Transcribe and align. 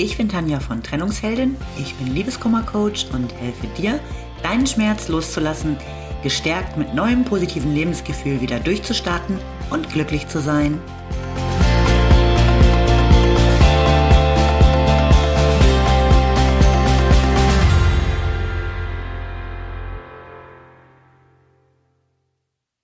Ich 0.00 0.16
bin 0.16 0.28
Tanja 0.28 0.60
von 0.60 0.80
Trennungsheldin, 0.80 1.56
ich 1.76 1.92
bin 1.96 2.14
Liebeskummercoach 2.14 3.08
und 3.12 3.34
helfe 3.34 3.66
dir, 3.76 3.98
deinen 4.44 4.64
Schmerz 4.64 5.08
loszulassen, 5.08 5.76
gestärkt 6.22 6.76
mit 6.76 6.94
neuem 6.94 7.24
positiven 7.24 7.74
Lebensgefühl 7.74 8.40
wieder 8.40 8.60
durchzustarten 8.60 9.40
und 9.70 9.90
glücklich 9.90 10.28
zu 10.28 10.40
sein. 10.40 10.80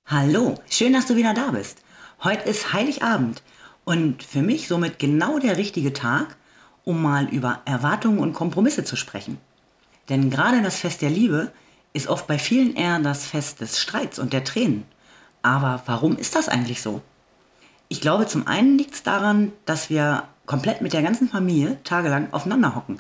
Hallo, 0.05 0.59
schön, 0.69 0.93
dass 0.93 1.07
du 1.07 1.15
wieder 1.15 1.33
da 1.33 1.53
bist. 1.53 1.85
Heute 2.25 2.49
ist 2.49 2.73
Heiligabend 2.73 3.45
und 3.85 4.25
für 4.25 4.43
mich 4.43 4.67
somit 4.67 4.99
genau 4.99 5.39
der 5.39 5.57
richtige 5.59 5.93
Tag, 5.93 6.37
um 6.85 7.03
mal 7.03 7.27
über 7.27 7.61
Erwartungen 7.65 8.19
und 8.19 8.33
Kompromisse 8.33 8.85
zu 8.85 8.97
sprechen. 8.97 9.39
Denn 10.09 10.31
gerade 10.31 10.63
das 10.63 10.79
Fest 10.79 11.03
der 11.03 11.11
Liebe 11.11 11.53
ist 11.93 12.09
oft 12.09 12.27
bei 12.27 12.39
vielen 12.39 12.77
eher 12.77 12.99
das 12.99 13.27
Fest 13.27 13.61
des 13.61 13.79
Streits 13.79 14.19
und 14.19 14.33
der 14.33 14.45
Tränen. 14.45 14.85
Aber 15.43 15.83
warum 15.87 16.17
ist 16.17 16.35
das 16.35 16.49
eigentlich 16.49 16.83
so? 16.83 17.01
Ich 17.89 18.01
glaube, 18.01 18.27
zum 18.27 18.47
einen 18.47 18.79
liegt 18.79 18.95
es 18.95 19.03
daran, 19.03 19.53
dass 19.67 19.91
wir 19.91 20.25
komplett 20.47 20.81
mit 20.81 20.93
der 20.93 21.03
ganzen 21.03 21.29
Familie 21.29 21.79
tagelang 21.85 22.33
aufeinander 22.33 22.75
hocken. 22.75 22.99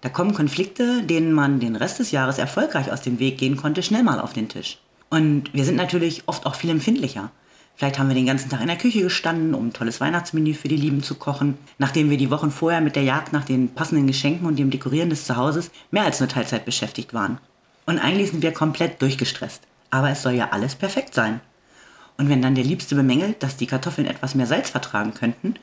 Da 0.00 0.08
kommen 0.08 0.34
Konflikte, 0.34 1.02
denen 1.02 1.32
man 1.32 1.60
den 1.60 1.76
Rest 1.76 1.98
des 1.98 2.12
Jahres 2.12 2.38
erfolgreich 2.38 2.92
aus 2.92 3.02
dem 3.02 3.18
Weg 3.18 3.38
gehen 3.38 3.56
konnte, 3.56 3.82
schnell 3.82 4.04
mal 4.04 4.20
auf 4.20 4.32
den 4.32 4.48
Tisch. 4.48 4.78
Und 5.10 5.52
wir 5.52 5.64
sind 5.64 5.76
natürlich 5.76 6.22
oft 6.26 6.46
auch 6.46 6.54
viel 6.54 6.70
empfindlicher. 6.70 7.30
Vielleicht 7.78 8.00
haben 8.00 8.08
wir 8.08 8.16
den 8.16 8.26
ganzen 8.26 8.50
Tag 8.50 8.60
in 8.60 8.66
der 8.66 8.76
Küche 8.76 9.02
gestanden, 9.02 9.54
um 9.54 9.68
ein 9.68 9.72
tolles 9.72 10.00
Weihnachtsmenü 10.00 10.52
für 10.54 10.66
die 10.66 10.76
Lieben 10.76 11.04
zu 11.04 11.14
kochen, 11.14 11.56
nachdem 11.78 12.10
wir 12.10 12.16
die 12.16 12.28
Wochen 12.28 12.50
vorher 12.50 12.80
mit 12.80 12.96
der 12.96 13.04
Jagd 13.04 13.32
nach 13.32 13.44
den 13.44 13.68
passenden 13.68 14.08
Geschenken 14.08 14.48
und 14.48 14.58
dem 14.58 14.70
Dekorieren 14.70 15.10
des 15.10 15.24
Zuhauses 15.26 15.70
mehr 15.92 16.02
als 16.02 16.18
nur 16.18 16.28
Teilzeit 16.28 16.64
beschäftigt 16.64 17.14
waren. 17.14 17.38
Und 17.86 18.00
eigentlich 18.00 18.32
sind 18.32 18.42
wir 18.42 18.52
komplett 18.52 19.00
durchgestresst. 19.00 19.62
Aber 19.90 20.10
es 20.10 20.22
soll 20.22 20.32
ja 20.32 20.48
alles 20.50 20.74
perfekt 20.74 21.14
sein. 21.14 21.40
Und 22.16 22.28
wenn 22.28 22.42
dann 22.42 22.56
der 22.56 22.64
Liebste 22.64 22.96
bemängelt, 22.96 23.44
dass 23.44 23.56
die 23.56 23.68
Kartoffeln 23.68 24.08
etwas 24.08 24.34
mehr 24.34 24.48
Salz 24.48 24.70
vertragen 24.70 25.14
könnten, 25.14 25.54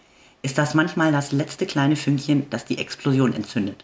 ist 0.42 0.58
das 0.58 0.74
manchmal 0.74 1.12
das 1.12 1.34
letzte 1.34 1.66
kleine 1.66 1.98
Fünkchen, 1.98 2.50
das 2.50 2.64
die 2.64 2.78
Explosion 2.78 3.34
entzündet. 3.34 3.84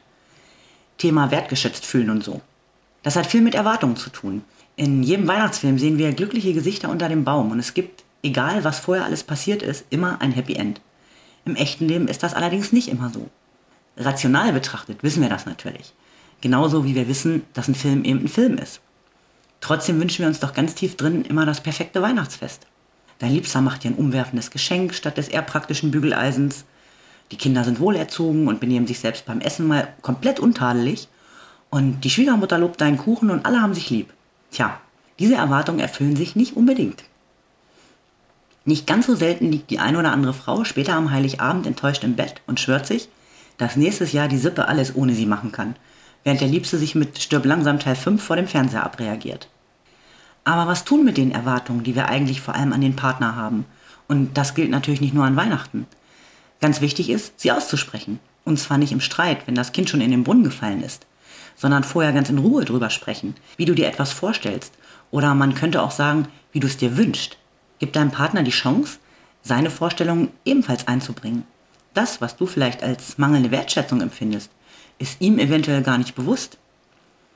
Thema 0.97 1.31
wertgeschätzt 1.31 1.85
fühlen 1.85 2.09
und 2.09 2.23
so. 2.23 2.39
Das 3.03 3.17
hat 3.17 3.27
viel 3.27 3.41
mit 3.41 3.55
Erwartungen 3.55 3.97
zu 3.97 4.09
tun. 4.09 4.45
In 4.77 5.03
jedem 5.03 5.27
Weihnachtsfilm 5.27 5.77
sehen 5.77 5.97
wir 5.97 6.13
glückliche 6.13 6.53
Gesichter 6.53 6.87
unter 6.87 7.09
dem 7.09 7.25
Baum 7.25 7.51
und 7.51 7.59
es 7.59 7.73
gibt 7.73 8.05
egal 8.23 8.63
was 8.63 8.79
vorher 8.79 9.05
alles 9.05 9.23
passiert 9.23 9.61
ist, 9.61 9.85
immer 9.89 10.21
ein 10.21 10.31
Happy 10.31 10.55
End. 10.55 10.81
Im 11.45 11.55
echten 11.55 11.87
Leben 11.87 12.07
ist 12.07 12.23
das 12.23 12.33
allerdings 12.33 12.71
nicht 12.71 12.87
immer 12.87 13.09
so. 13.09 13.29
Rational 13.97 14.53
betrachtet 14.53 15.03
wissen 15.03 15.21
wir 15.21 15.29
das 15.29 15.45
natürlich. 15.45 15.93
Genauso 16.41 16.85
wie 16.85 16.95
wir 16.95 17.07
wissen, 17.07 17.43
dass 17.53 17.67
ein 17.67 17.75
Film 17.75 18.03
eben 18.03 18.21
ein 18.21 18.27
Film 18.27 18.57
ist. 18.57 18.81
Trotzdem 19.59 19.99
wünschen 19.99 20.19
wir 20.19 20.27
uns 20.27 20.39
doch 20.39 20.53
ganz 20.53 20.73
tief 20.73 20.97
drin 20.97 21.23
immer 21.25 21.45
das 21.45 21.61
perfekte 21.61 22.01
Weihnachtsfest. 22.01 22.65
Dein 23.19 23.33
Liebster 23.33 23.61
macht 23.61 23.83
dir 23.83 23.91
ein 23.91 23.95
umwerfendes 23.95 24.49
Geschenk 24.49 24.95
statt 24.95 25.17
des 25.17 25.27
eher 25.27 25.43
praktischen 25.43 25.91
Bügeleisens. 25.91 26.65
Die 27.31 27.37
Kinder 27.37 27.63
sind 27.63 27.79
wohlerzogen 27.79 28.47
und 28.47 28.59
benehmen 28.59 28.87
sich 28.87 28.99
selbst 28.99 29.25
beim 29.25 29.39
Essen 29.39 29.67
mal 29.67 29.93
komplett 30.01 30.39
untadelig. 30.39 31.07
Und 31.69 32.01
die 32.01 32.09
Schwiegermutter 32.09 32.57
lobt 32.57 32.81
deinen 32.81 32.97
Kuchen 32.97 33.29
und 33.29 33.45
alle 33.45 33.61
haben 33.61 33.75
sich 33.75 33.91
lieb. 33.91 34.11
Tja, 34.51 34.81
diese 35.19 35.35
Erwartungen 35.35 35.79
erfüllen 35.79 36.15
sich 36.15 36.35
nicht 36.35 36.57
unbedingt. 36.57 37.03
Nicht 38.63 38.85
ganz 38.85 39.07
so 39.07 39.15
selten 39.15 39.51
liegt 39.51 39.71
die 39.71 39.79
ein 39.79 39.95
oder 39.95 40.11
andere 40.11 40.33
Frau 40.33 40.63
später 40.63 40.93
am 40.93 41.11
Heiligabend 41.11 41.65
enttäuscht 41.65 42.03
im 42.03 42.15
Bett 42.15 42.41
und 42.45 42.59
schwört 42.59 42.85
sich, 42.85 43.09
dass 43.57 43.75
nächstes 43.75 44.11
Jahr 44.11 44.27
die 44.27 44.37
Sippe 44.37 44.67
alles 44.67 44.95
ohne 44.95 45.13
sie 45.13 45.25
machen 45.25 45.51
kann, 45.51 45.75
während 46.23 46.41
der 46.41 46.47
Liebste 46.47 46.77
sich 46.77 46.93
mit 46.93 47.19
Stirb 47.19 47.45
langsam 47.45 47.79
Teil 47.79 47.95
5 47.95 48.23
vor 48.23 48.35
dem 48.35 48.47
Fernseher 48.47 48.83
abreagiert. 48.83 49.47
Aber 50.43 50.67
was 50.67 50.85
tun 50.85 51.03
mit 51.03 51.17
den 51.17 51.31
Erwartungen, 51.31 51.83
die 51.83 51.95
wir 51.95 52.07
eigentlich 52.07 52.41
vor 52.41 52.55
allem 52.55 52.73
an 52.73 52.81
den 52.81 52.95
Partner 52.95 53.35
haben? 53.35 53.65
Und 54.07 54.37
das 54.37 54.55
gilt 54.55 54.71
natürlich 54.71 55.01
nicht 55.01 55.13
nur 55.13 55.25
an 55.25 55.35
Weihnachten. 55.35 55.87
Ganz 56.59 56.81
wichtig 56.81 57.09
ist, 57.09 57.39
sie 57.39 57.51
auszusprechen. 57.51 58.19
Und 58.43 58.59
zwar 58.59 58.77
nicht 58.77 58.91
im 58.91 59.01
Streit, 59.01 59.45
wenn 59.47 59.55
das 59.55 59.71
Kind 59.71 59.89
schon 59.89 60.01
in 60.01 60.11
den 60.11 60.23
Brunnen 60.23 60.43
gefallen 60.43 60.81
ist, 60.81 61.05
sondern 61.55 61.83
vorher 61.83 62.11
ganz 62.11 62.29
in 62.29 62.39
Ruhe 62.39 62.65
drüber 62.65 62.89
sprechen, 62.89 63.35
wie 63.57 63.65
du 63.65 63.75
dir 63.75 63.87
etwas 63.87 64.11
vorstellst. 64.11 64.73
Oder 65.11 65.35
man 65.35 65.53
könnte 65.53 65.81
auch 65.81 65.91
sagen, 65.91 66.27
wie 66.51 66.59
du 66.59 66.67
es 66.67 66.77
dir 66.77 66.97
wünschst. 66.97 67.37
Gib 67.81 67.93
deinem 67.93 68.11
Partner 68.11 68.43
die 68.43 68.51
Chance, 68.51 68.99
seine 69.41 69.71
Vorstellungen 69.71 70.29
ebenfalls 70.45 70.87
einzubringen. 70.87 71.45
Das, 71.95 72.21
was 72.21 72.37
du 72.37 72.45
vielleicht 72.45 72.83
als 72.83 73.17
mangelnde 73.17 73.49
Wertschätzung 73.49 74.01
empfindest, 74.01 74.51
ist 74.99 75.19
ihm 75.19 75.39
eventuell 75.39 75.81
gar 75.81 75.97
nicht 75.97 76.13
bewusst. 76.13 76.59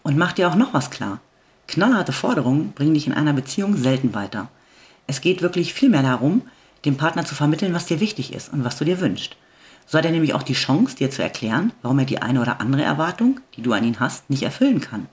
Und 0.04 0.20
mach 0.20 0.34
dir 0.34 0.48
auch 0.48 0.54
noch 0.54 0.72
was 0.72 0.92
klar. 0.92 1.20
Knallharte 1.68 2.12
Forderungen 2.12 2.74
bringen 2.74 2.94
dich 2.94 3.08
in 3.08 3.14
einer 3.14 3.34
Beziehung 3.34 3.76
selten 3.76 4.14
weiter. 4.14 4.48
Es 5.08 5.20
geht 5.20 5.42
wirklich 5.42 5.74
vielmehr 5.74 6.04
darum, 6.04 6.44
dem 6.86 6.96
Partner 6.96 7.26
zu 7.26 7.34
vermitteln, 7.34 7.74
was 7.74 7.88
dir 7.88 8.00
wichtig 8.00 8.32
ist 8.32 8.54
und 8.54 8.64
was 8.64 8.78
du 8.78 8.86
dir 8.86 9.00
wünschst. 9.00 9.36
So 9.88 9.98
hat 9.98 10.06
er 10.06 10.12
nämlich 10.12 10.36
auch 10.36 10.44
die 10.44 10.54
Chance, 10.54 10.96
dir 10.96 11.10
zu 11.10 11.24
erklären, 11.24 11.74
warum 11.82 11.98
er 11.98 12.06
die 12.06 12.22
eine 12.22 12.40
oder 12.40 12.62
andere 12.62 12.84
Erwartung, 12.84 13.40
die 13.56 13.64
du 13.64 13.74
an 13.74 13.84
ihn 13.84 14.00
hast, 14.00 14.30
nicht 14.30 14.44
erfüllen 14.44 14.80
kann. 14.80 15.08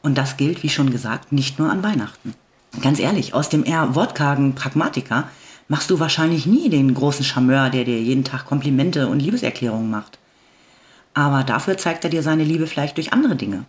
Und 0.00 0.16
das 0.16 0.38
gilt, 0.38 0.62
wie 0.62 0.70
schon 0.70 0.90
gesagt, 0.90 1.30
nicht 1.30 1.58
nur 1.58 1.70
an 1.70 1.82
Weihnachten 1.82 2.34
ganz 2.80 2.98
ehrlich, 2.98 3.34
aus 3.34 3.48
dem 3.48 3.64
eher 3.64 3.94
wortkargen 3.94 4.54
Pragmatiker 4.54 5.28
machst 5.68 5.90
du 5.90 6.00
wahrscheinlich 6.00 6.46
nie 6.46 6.68
den 6.68 6.94
großen 6.94 7.24
Charmeur, 7.24 7.70
der 7.70 7.84
dir 7.84 8.00
jeden 8.00 8.24
Tag 8.24 8.46
Komplimente 8.46 9.08
und 9.08 9.20
Liebeserklärungen 9.20 9.90
macht. 9.90 10.18
Aber 11.14 11.44
dafür 11.44 11.76
zeigt 11.76 12.04
er 12.04 12.10
dir 12.10 12.22
seine 12.22 12.44
Liebe 12.44 12.66
vielleicht 12.66 12.96
durch 12.96 13.12
andere 13.12 13.36
Dinge. 13.36 13.64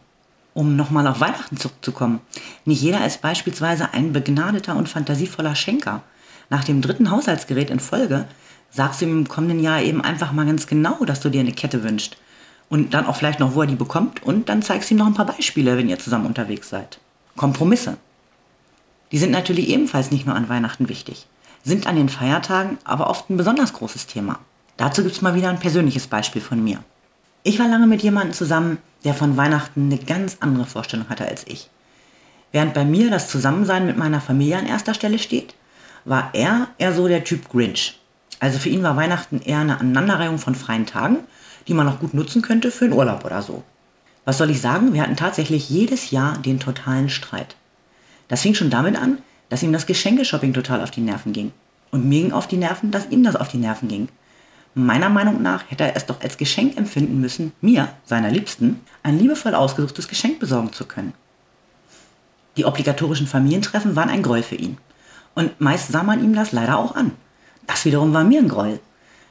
Um 0.53 0.75
nochmal 0.75 1.07
auf 1.07 1.19
Weihnachten 1.21 1.57
zurückzukommen. 1.57 2.19
Nicht 2.65 2.81
jeder 2.81 3.05
ist 3.05 3.21
beispielsweise 3.21 3.93
ein 3.93 4.13
begnadeter 4.13 4.75
und 4.75 4.89
fantasievoller 4.89 5.55
Schenker. 5.55 6.01
Nach 6.49 6.63
dem 6.63 6.81
dritten 6.81 7.09
Haushaltsgerät 7.09 7.69
in 7.69 7.79
Folge 7.79 8.25
sagst 8.69 9.01
du 9.01 9.05
ihm 9.05 9.19
im 9.19 9.27
kommenden 9.27 9.59
Jahr 9.59 9.81
eben 9.81 10.01
einfach 10.01 10.31
mal 10.31 10.45
ganz 10.45 10.67
genau, 10.67 11.05
dass 11.05 11.21
du 11.21 11.29
dir 11.29 11.41
eine 11.41 11.53
Kette 11.53 11.83
wünschst. 11.83 12.17
Und 12.69 12.93
dann 12.93 13.05
auch 13.05 13.15
vielleicht 13.15 13.39
noch, 13.39 13.55
wo 13.55 13.61
er 13.61 13.67
die 13.67 13.75
bekommt. 13.75 14.23
Und 14.23 14.49
dann 14.49 14.61
zeigst 14.61 14.89
du 14.89 14.95
ihm 14.95 14.97
noch 14.97 15.07
ein 15.07 15.13
paar 15.13 15.25
Beispiele, 15.25 15.77
wenn 15.77 15.89
ihr 15.89 15.99
zusammen 15.99 16.25
unterwegs 16.25 16.69
seid. 16.69 16.99
Kompromisse. 17.35 17.97
Die 19.11 19.17
sind 19.17 19.31
natürlich 19.31 19.69
ebenfalls 19.69 20.11
nicht 20.11 20.25
nur 20.25 20.35
an 20.35 20.49
Weihnachten 20.49 20.87
wichtig, 20.89 21.27
sind 21.63 21.87
an 21.87 21.95
den 21.95 22.09
Feiertagen 22.09 22.77
aber 22.83 23.09
oft 23.09 23.29
ein 23.29 23.37
besonders 23.37 23.73
großes 23.73 24.07
Thema. 24.07 24.39
Dazu 24.77 25.03
gibt 25.03 25.15
es 25.15 25.21
mal 25.21 25.35
wieder 25.35 25.49
ein 25.49 25.59
persönliches 25.59 26.07
Beispiel 26.07 26.41
von 26.41 26.63
mir. 26.63 26.79
Ich 27.43 27.59
war 27.59 27.67
lange 27.67 27.87
mit 27.87 28.01
jemandem 28.01 28.33
zusammen, 28.33 28.77
der 29.03 29.13
von 29.13 29.35
Weihnachten 29.35 29.91
eine 29.91 29.97
ganz 29.97 30.37
andere 30.39 30.65
Vorstellung 30.65 31.09
hatte 31.09 31.27
als 31.27 31.45
ich. 31.47 31.69
Während 32.51 32.73
bei 32.73 32.85
mir 32.85 33.09
das 33.09 33.29
Zusammensein 33.29 33.85
mit 33.85 33.97
meiner 33.97 34.21
Familie 34.21 34.57
an 34.57 34.67
erster 34.67 34.93
Stelle 34.93 35.19
steht, 35.19 35.55
war 36.05 36.29
er 36.33 36.67
eher 36.77 36.93
so 36.93 37.07
der 37.07 37.23
Typ 37.23 37.49
Grinch. 37.49 37.99
Also 38.39 38.59
für 38.59 38.69
ihn 38.69 38.83
war 38.83 38.95
Weihnachten 38.95 39.41
eher 39.41 39.59
eine 39.59 39.79
Aneinanderreihung 39.79 40.37
von 40.37 40.55
freien 40.55 40.85
Tagen, 40.85 41.17
die 41.67 41.73
man 41.73 41.87
auch 41.87 41.99
gut 41.99 42.13
nutzen 42.13 42.41
könnte 42.41 42.71
für 42.71 42.85
einen 42.85 42.93
Urlaub 42.93 43.23
oder 43.25 43.41
so. 43.41 43.63
Was 44.25 44.37
soll 44.37 44.49
ich 44.49 44.61
sagen? 44.61 44.93
Wir 44.93 45.03
hatten 45.03 45.15
tatsächlich 45.15 45.69
jedes 45.69 46.11
Jahr 46.11 46.37
den 46.37 46.59
totalen 46.59 47.09
Streit. 47.09 47.55
Das 48.31 48.43
fing 48.43 48.53
schon 48.53 48.69
damit 48.69 48.95
an, 48.95 49.17
dass 49.49 49.61
ihm 49.61 49.73
das 49.73 49.85
Geschenkeshopping 49.85 50.53
total 50.53 50.81
auf 50.81 50.89
die 50.89 51.01
Nerven 51.01 51.33
ging. 51.33 51.51
Und 51.91 52.07
mir 52.07 52.21
ging 52.21 52.31
auf 52.31 52.47
die 52.47 52.55
Nerven, 52.55 52.89
dass 52.89 53.09
ihm 53.09 53.23
das 53.23 53.35
auf 53.35 53.49
die 53.49 53.57
Nerven 53.57 53.89
ging. 53.89 54.07
Meiner 54.73 55.09
Meinung 55.09 55.41
nach 55.41 55.69
hätte 55.69 55.83
er 55.83 55.97
es 55.97 56.05
doch 56.05 56.21
als 56.21 56.37
Geschenk 56.37 56.77
empfinden 56.77 57.19
müssen, 57.19 57.51
mir, 57.59 57.89
seiner 58.05 58.31
Liebsten, 58.31 58.79
ein 59.03 59.19
liebevoll 59.19 59.53
ausgesuchtes 59.53 60.07
Geschenk 60.07 60.39
besorgen 60.39 60.71
zu 60.71 60.85
können. 60.85 61.11
Die 62.55 62.63
obligatorischen 62.63 63.27
Familientreffen 63.27 63.97
waren 63.97 64.09
ein 64.09 64.23
Gräuel 64.23 64.43
für 64.43 64.55
ihn. 64.55 64.77
Und 65.35 65.59
meist 65.59 65.91
sah 65.91 66.03
man 66.03 66.23
ihm 66.23 66.33
das 66.33 66.53
leider 66.53 66.77
auch 66.77 66.95
an. 66.95 67.11
Das 67.67 67.83
wiederum 67.83 68.13
war 68.13 68.23
mir 68.23 68.39
ein 68.39 68.47
Gräuel. 68.47 68.79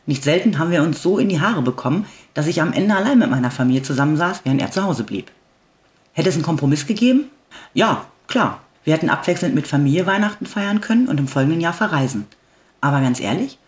Nicht 0.05 0.25
selten 0.25 0.59
haben 0.59 0.73
wir 0.73 0.83
uns 0.83 1.03
so 1.03 1.19
in 1.19 1.31
die 1.31 1.41
Haare 1.41 1.63
bekommen, 1.63 2.05
dass 2.35 2.49
ich 2.49 2.61
am 2.61 2.75
Ende 2.75 2.95
allein 2.95 3.19
mit 3.19 3.31
meiner 3.31 3.51
Familie 3.51 3.83
zusammensaß, 3.83 4.43
während 4.45 4.61
er 4.61 4.71
zu 4.71 4.83
Hause 4.83 5.05
blieb. 5.05 5.31
Hätte 6.13 6.29
es 6.29 6.35
einen 6.35 6.45
Kompromiss 6.45 6.87
gegeben? 6.87 7.31
Ja, 7.73 8.05
klar. 8.27 8.61
Wir 8.85 8.95
hätten 8.95 9.11
abwechselnd 9.11 9.55
mit 9.55 9.67
Familie 9.67 10.07
Weihnachten 10.07 10.47
feiern 10.47 10.81
können 10.81 11.09
und 11.09 11.21
im 11.21 11.29
folgenden 11.29 11.61
Jahr 11.61 11.73
verreisen. 11.73 12.27
Aber 12.81 13.01
ganz 13.01 13.21
ehrlich, 13.21 13.59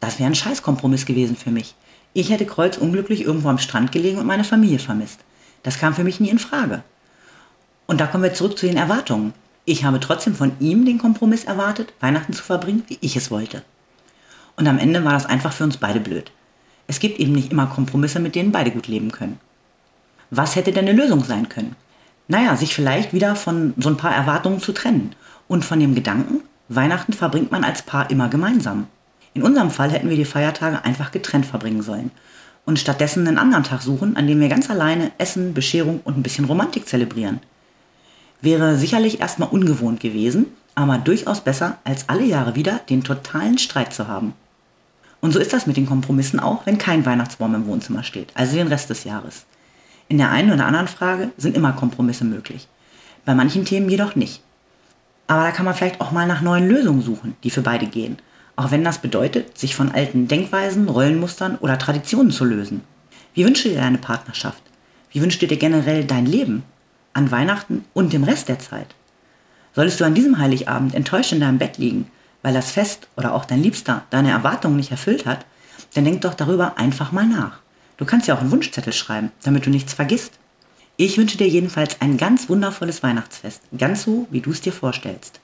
das 0.00 0.18
wäre 0.18 0.28
ein 0.28 0.34
Scheißkompromiss 0.34 1.06
gewesen 1.06 1.36
für 1.36 1.50
mich. 1.50 1.74
Ich 2.12 2.30
hätte 2.30 2.46
kreuzunglücklich 2.46 3.22
irgendwo 3.22 3.48
am 3.48 3.58
Strand 3.58 3.90
gelegen 3.90 4.18
und 4.18 4.26
meine 4.26 4.44
Familie 4.44 4.78
vermisst. 4.78 5.20
Das 5.64 5.78
kam 5.78 5.94
für 5.94 6.04
mich 6.04 6.20
nie 6.20 6.28
in 6.28 6.38
Frage. 6.38 6.82
Und 7.86 8.00
da 8.00 8.06
kommen 8.06 8.22
wir 8.22 8.34
zurück 8.34 8.56
zu 8.56 8.66
den 8.66 8.76
Erwartungen. 8.76 9.34
Ich 9.64 9.84
habe 9.84 9.98
trotzdem 9.98 10.34
von 10.34 10.52
ihm 10.60 10.84
den 10.84 10.98
Kompromiss 10.98 11.44
erwartet, 11.44 11.92
Weihnachten 12.00 12.32
zu 12.32 12.42
verbringen, 12.42 12.84
wie 12.86 12.98
ich 13.00 13.16
es 13.16 13.30
wollte. 13.30 13.62
Und 14.56 14.68
am 14.68 14.78
Ende 14.78 15.04
war 15.04 15.12
das 15.12 15.26
einfach 15.26 15.52
für 15.52 15.64
uns 15.64 15.78
beide 15.78 16.00
blöd. 16.00 16.30
Es 16.86 17.00
gibt 17.00 17.18
eben 17.18 17.32
nicht 17.32 17.50
immer 17.50 17.66
Kompromisse, 17.66 18.20
mit 18.20 18.34
denen 18.34 18.52
beide 18.52 18.70
gut 18.70 18.86
leben 18.86 19.10
können. 19.10 19.40
Was 20.30 20.54
hätte 20.54 20.72
denn 20.72 20.88
eine 20.88 21.00
Lösung 21.00 21.24
sein 21.24 21.48
können? 21.48 21.76
Naja, 22.28 22.56
sich 22.56 22.74
vielleicht 22.74 23.12
wieder 23.12 23.36
von 23.36 23.74
so 23.76 23.88
ein 23.88 23.96
paar 23.96 24.14
Erwartungen 24.14 24.60
zu 24.60 24.72
trennen 24.72 25.14
und 25.48 25.64
von 25.64 25.80
dem 25.80 25.94
Gedanken, 25.94 26.42
Weihnachten 26.68 27.12
verbringt 27.12 27.52
man 27.52 27.64
als 27.64 27.82
Paar 27.82 28.10
immer 28.10 28.28
gemeinsam. 28.28 28.86
In 29.34 29.42
unserem 29.42 29.70
Fall 29.70 29.90
hätten 29.90 30.08
wir 30.08 30.16
die 30.16 30.24
Feiertage 30.24 30.84
einfach 30.84 31.10
getrennt 31.10 31.46
verbringen 31.46 31.82
sollen. 31.82 32.10
und 32.64 32.78
stattdessen 32.78 33.26
einen 33.26 33.38
anderen 33.38 33.64
Tag 33.64 33.82
suchen, 33.82 34.16
an 34.16 34.26
dem 34.26 34.40
wir 34.40 34.48
ganz 34.48 34.70
alleine 34.70 35.12
Essen, 35.18 35.54
Bescherung 35.54 36.00
und 36.04 36.16
ein 36.16 36.22
bisschen 36.22 36.46
Romantik 36.46 36.88
zelebrieren. 36.88 37.40
Wäre 38.40 38.76
sicherlich 38.76 39.20
erstmal 39.20 39.50
ungewohnt 39.50 40.00
gewesen, 40.00 40.46
aber 40.74 40.98
durchaus 40.98 41.40
besser, 41.42 41.78
als 41.84 42.08
alle 42.08 42.24
Jahre 42.24 42.54
wieder 42.54 42.80
den 42.88 43.04
totalen 43.04 43.58
Streit 43.58 43.92
zu 43.92 44.08
haben. 44.08 44.34
Und 45.20 45.32
so 45.32 45.38
ist 45.38 45.52
das 45.52 45.66
mit 45.66 45.76
den 45.76 45.86
Kompromissen 45.86 46.40
auch, 46.40 46.66
wenn 46.66 46.78
kein 46.78 47.06
Weihnachtsbaum 47.06 47.54
im 47.54 47.66
Wohnzimmer 47.66 48.02
steht, 48.02 48.30
also 48.34 48.56
den 48.56 48.68
Rest 48.68 48.90
des 48.90 49.04
Jahres. 49.04 49.46
In 50.08 50.18
der 50.18 50.30
einen 50.30 50.52
oder 50.52 50.66
anderen 50.66 50.88
Frage 50.88 51.30
sind 51.36 51.56
immer 51.56 51.72
Kompromisse 51.72 52.24
möglich, 52.24 52.68
bei 53.24 53.34
manchen 53.34 53.64
Themen 53.64 53.88
jedoch 53.88 54.16
nicht. 54.16 54.42
Aber 55.26 55.44
da 55.44 55.50
kann 55.50 55.64
man 55.64 55.74
vielleicht 55.74 56.00
auch 56.00 56.12
mal 56.12 56.26
nach 56.26 56.42
neuen 56.42 56.68
Lösungen 56.68 57.00
suchen, 57.00 57.34
die 57.42 57.50
für 57.50 57.62
beide 57.62 57.86
gehen, 57.86 58.18
auch 58.56 58.70
wenn 58.70 58.84
das 58.84 58.98
bedeutet, 58.98 59.56
sich 59.58 59.74
von 59.74 59.90
alten 59.90 60.28
Denkweisen, 60.28 60.88
Rollenmustern 60.88 61.56
oder 61.56 61.78
Traditionen 61.78 62.30
zu 62.30 62.44
lösen. 62.44 62.82
Wie 63.32 63.44
wünschst 63.44 63.64
du 63.64 63.70
dir 63.70 63.80
deine 63.80 63.98
Partnerschaft? 63.98 64.62
Wie 65.10 65.22
wünschst 65.22 65.40
du 65.40 65.46
dir 65.46 65.56
generell 65.56 66.04
dein 66.04 66.26
Leben? 66.26 66.62
An 67.14 67.30
Weihnachten 67.30 67.84
und 67.94 68.12
dem 68.12 68.24
Rest 68.24 68.48
der 68.48 68.58
Zeit? 68.58 68.94
Solltest 69.74 70.00
du 70.00 70.04
an 70.04 70.14
diesem 70.14 70.38
Heiligabend 70.38 70.94
enttäuscht 70.94 71.32
in 71.32 71.40
deinem 71.40 71.58
Bett 71.58 71.78
liegen, 71.78 72.10
weil 72.42 72.54
das 72.54 72.70
Fest 72.70 73.08
oder 73.16 73.32
auch 73.34 73.44
dein 73.44 73.62
Liebster 73.62 74.02
deine 74.10 74.30
Erwartungen 74.30 74.76
nicht 74.76 74.90
erfüllt 74.90 75.26
hat, 75.26 75.46
dann 75.94 76.04
denk 76.04 76.20
doch 76.20 76.34
darüber 76.34 76.78
einfach 76.78 77.10
mal 77.10 77.26
nach. 77.26 77.63
Du 77.96 78.04
kannst 78.04 78.26
ja 78.26 78.34
auch 78.34 78.40
einen 78.40 78.50
Wunschzettel 78.50 78.92
schreiben, 78.92 79.30
damit 79.44 79.66
du 79.66 79.70
nichts 79.70 79.94
vergisst. 79.94 80.32
Ich 80.96 81.16
wünsche 81.18 81.38
dir 81.38 81.48
jedenfalls 81.48 82.00
ein 82.00 82.16
ganz 82.16 82.48
wundervolles 82.48 83.02
Weihnachtsfest, 83.02 83.62
ganz 83.76 84.04
so, 84.04 84.28
wie 84.30 84.40
du 84.40 84.50
es 84.50 84.60
dir 84.60 84.72
vorstellst. 84.72 85.40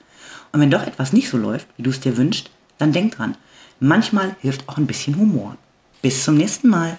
Und 0.53 0.61
wenn 0.61 0.71
doch 0.71 0.87
etwas 0.87 1.13
nicht 1.13 1.29
so 1.29 1.37
läuft, 1.39 1.67
wie 1.77 1.83
du 1.83 1.91
es 1.91 1.99
dir 2.01 2.17
wünschst, 2.17 2.51
dann 2.79 2.93
denk 2.93 3.17
dran, 3.17 3.37
manchmal 3.79 4.35
hilft 4.41 4.69
auch 4.69 4.79
ein 4.79 4.87
bisschen 4.87 5.17
Humor. 5.17 5.57
Bis 6.03 6.25
zum 6.25 6.37
nächsten 6.37 6.69
Mal. 6.69 6.97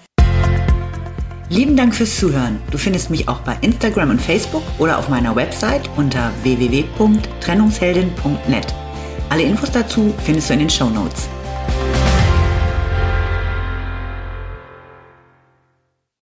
Lieben 1.50 1.76
Dank 1.76 1.94
fürs 1.94 2.18
Zuhören. 2.18 2.58
Du 2.70 2.78
findest 2.78 3.10
mich 3.10 3.28
auch 3.28 3.40
bei 3.40 3.58
Instagram 3.60 4.08
und 4.10 4.22
Facebook 4.22 4.62
oder 4.78 4.98
auf 4.98 5.10
meiner 5.10 5.36
Website 5.36 5.90
unter 5.96 6.32
www.trennungsheldin.net. 6.42 8.74
Alle 9.28 9.42
Infos 9.42 9.70
dazu 9.70 10.14
findest 10.24 10.48
du 10.48 10.54
in 10.54 10.60
den 10.60 10.70
Show 10.70 10.88
Notes. 10.88 11.28